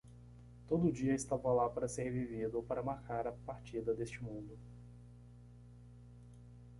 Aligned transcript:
Todo 0.67 0.91
dia 0.91 1.13
estava 1.13 1.53
lá 1.53 1.69
para 1.69 1.87
ser 1.87 2.09
vivido 2.09 2.55
ou 2.57 2.63
para 2.63 2.81
marcar 2.81 3.27
a 3.27 3.31
partida 3.33 3.93
deste 3.93 4.23
mundo. 4.23 4.57